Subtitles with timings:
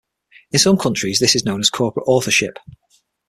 [0.51, 2.57] In some countries, this is known as corporate authorship.